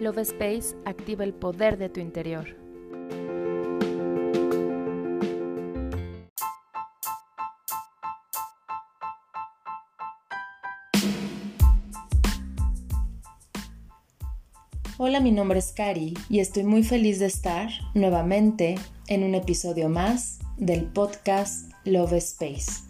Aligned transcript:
Love 0.00 0.20
Space 0.20 0.74
activa 0.86 1.24
el 1.24 1.34
poder 1.34 1.76
de 1.76 1.90
tu 1.90 2.00
interior. 2.00 2.56
Hola, 14.96 15.20
mi 15.20 15.32
nombre 15.32 15.58
es 15.58 15.72
Kari 15.72 16.14
y 16.30 16.40
estoy 16.40 16.64
muy 16.64 16.82
feliz 16.82 17.18
de 17.18 17.26
estar 17.26 17.68
nuevamente 17.92 18.76
en 19.06 19.22
un 19.22 19.34
episodio 19.34 19.90
más 19.90 20.38
del 20.56 20.86
podcast 20.86 21.70
Love 21.84 22.14
Space. 22.14 22.84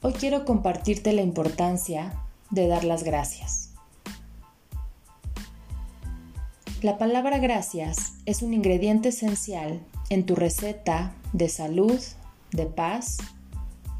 Hoy 0.00 0.12
quiero 0.12 0.44
compartirte 0.44 1.12
la 1.12 1.22
importancia 1.22 2.14
de 2.50 2.68
dar 2.68 2.84
las 2.84 3.02
gracias. 3.02 3.75
La 6.82 6.98
palabra 6.98 7.38
gracias 7.38 8.12
es 8.26 8.42
un 8.42 8.52
ingrediente 8.52 9.08
esencial 9.08 9.80
en 10.10 10.26
tu 10.26 10.34
receta 10.34 11.14
de 11.32 11.48
salud, 11.48 11.98
de 12.52 12.66
paz 12.66 13.16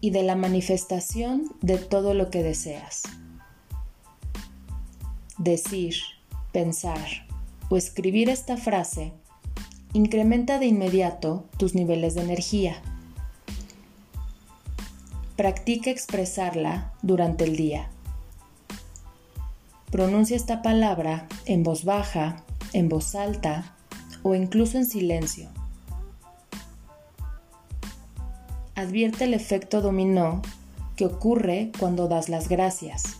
y 0.00 0.10
de 0.10 0.22
la 0.22 0.36
manifestación 0.36 1.52
de 1.62 1.78
todo 1.78 2.14
lo 2.14 2.30
que 2.30 2.44
deseas. 2.44 3.02
Decir, 5.36 5.96
pensar 6.52 7.26
o 7.70 7.76
escribir 7.76 8.30
esta 8.30 8.56
frase 8.56 9.12
incrementa 9.92 10.60
de 10.60 10.66
inmediato 10.66 11.46
tus 11.56 11.74
niveles 11.74 12.14
de 12.14 12.22
energía. 12.22 12.76
Practica 15.34 15.90
expresarla 15.90 16.92
durante 17.02 17.42
el 17.42 17.56
día. 17.56 17.90
Pronuncia 19.90 20.36
esta 20.36 20.62
palabra 20.62 21.26
en 21.46 21.64
voz 21.64 21.84
baja 21.84 22.44
en 22.72 22.88
voz 22.88 23.14
alta 23.14 23.74
o 24.22 24.34
incluso 24.34 24.78
en 24.78 24.86
silencio. 24.86 25.48
Advierte 28.74 29.24
el 29.24 29.34
efecto 29.34 29.80
dominó 29.80 30.42
que 30.96 31.06
ocurre 31.06 31.70
cuando 31.78 32.08
das 32.08 32.28
las 32.28 32.48
gracias. 32.48 33.18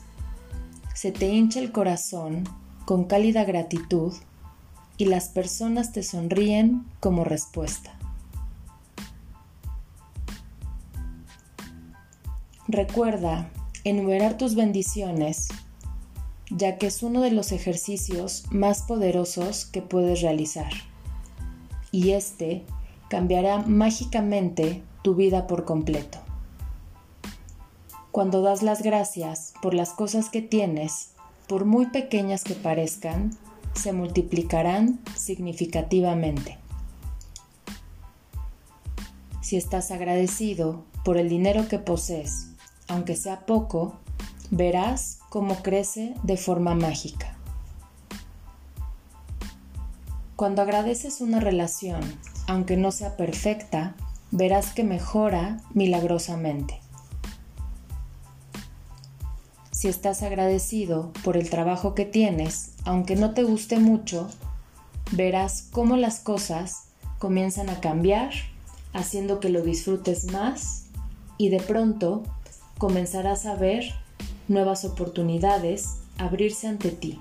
Se 0.94 1.12
te 1.12 1.28
hincha 1.28 1.60
el 1.60 1.72
corazón 1.72 2.44
con 2.84 3.04
cálida 3.04 3.44
gratitud 3.44 4.14
y 4.96 5.06
las 5.06 5.28
personas 5.28 5.92
te 5.92 6.02
sonríen 6.02 6.84
como 7.00 7.24
respuesta. 7.24 7.94
Recuerda 12.68 13.50
enumerar 13.84 14.36
tus 14.36 14.54
bendiciones 14.54 15.48
ya 16.50 16.78
que 16.78 16.88
es 16.88 17.02
uno 17.02 17.20
de 17.20 17.30
los 17.30 17.52
ejercicios 17.52 18.44
más 18.50 18.82
poderosos 18.82 19.64
que 19.66 19.82
puedes 19.82 20.20
realizar. 20.20 20.72
Y 21.92 22.10
este 22.10 22.64
cambiará 23.08 23.58
mágicamente 23.58 24.82
tu 25.02 25.14
vida 25.14 25.46
por 25.46 25.64
completo. 25.64 26.18
Cuando 28.12 28.42
das 28.42 28.62
las 28.62 28.82
gracias 28.82 29.54
por 29.62 29.74
las 29.74 29.90
cosas 29.90 30.30
que 30.30 30.42
tienes, 30.42 31.10
por 31.46 31.64
muy 31.64 31.86
pequeñas 31.86 32.44
que 32.44 32.54
parezcan, 32.54 33.30
se 33.74 33.92
multiplicarán 33.92 35.00
significativamente. 35.16 36.58
Si 39.42 39.56
estás 39.56 39.90
agradecido 39.90 40.84
por 41.04 41.16
el 41.16 41.28
dinero 41.28 41.66
que 41.68 41.78
posees, 41.78 42.48
aunque 42.88 43.16
sea 43.16 43.46
poco, 43.46 43.98
verás 44.50 45.20
cómo 45.28 45.56
crece 45.62 46.14
de 46.22 46.36
forma 46.36 46.74
mágica. 46.74 47.36
Cuando 50.36 50.62
agradeces 50.62 51.20
una 51.20 51.38
relación, 51.38 52.00
aunque 52.46 52.76
no 52.76 52.90
sea 52.92 53.16
perfecta, 53.16 53.94
verás 54.30 54.72
que 54.72 54.84
mejora 54.84 55.58
milagrosamente. 55.74 56.80
Si 59.70 59.88
estás 59.88 60.22
agradecido 60.22 61.12
por 61.24 61.36
el 61.36 61.48
trabajo 61.48 61.94
que 61.94 62.04
tienes, 62.04 62.72
aunque 62.84 63.16
no 63.16 63.34
te 63.34 63.44
guste 63.44 63.78
mucho, 63.78 64.28
verás 65.12 65.68
cómo 65.70 65.96
las 65.96 66.20
cosas 66.20 66.88
comienzan 67.18 67.68
a 67.70 67.80
cambiar, 67.80 68.30
haciendo 68.92 69.40
que 69.40 69.48
lo 69.48 69.62
disfrutes 69.62 70.32
más 70.32 70.86
y 71.38 71.48
de 71.50 71.60
pronto 71.60 72.22
comenzarás 72.78 73.46
a 73.46 73.54
ver 73.54 73.94
nuevas 74.50 74.84
oportunidades 74.84 75.98
abrirse 76.18 76.66
ante 76.66 76.90
ti. 76.90 77.20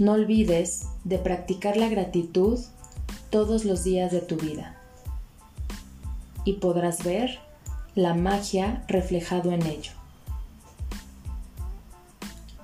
No 0.00 0.12
olvides 0.12 0.88
de 1.04 1.18
practicar 1.18 1.76
la 1.76 1.88
gratitud 1.88 2.58
todos 3.30 3.64
los 3.64 3.84
días 3.84 4.10
de 4.10 4.20
tu 4.20 4.36
vida 4.36 4.76
y 6.44 6.54
podrás 6.54 7.04
ver 7.04 7.38
la 7.94 8.14
magia 8.14 8.84
reflejado 8.88 9.52
en 9.52 9.64
ello. 9.64 9.92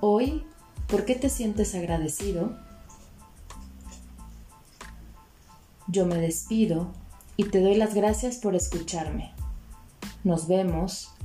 Hoy, 0.01 0.43
¿por 0.87 1.05
qué 1.05 1.15
te 1.15 1.29
sientes 1.29 1.75
agradecido? 1.75 2.57
Yo 5.87 6.05
me 6.05 6.17
despido 6.17 6.91
y 7.37 7.45
te 7.45 7.61
doy 7.61 7.75
las 7.75 7.93
gracias 7.93 8.35
por 8.35 8.53
escucharme. 8.53 9.31
Nos 10.25 10.49
vemos 10.49 11.13